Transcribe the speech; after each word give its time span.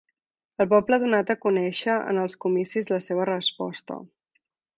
El 0.63 0.69
poble 0.69 0.97
ha 0.97 1.03
donat 1.03 1.33
a 1.33 1.35
conèixer 1.43 1.99
en 2.13 2.21
els 2.23 2.37
comicis 2.47 2.91
la 2.95 2.99
seva 3.09 3.29
resposta 3.31 4.01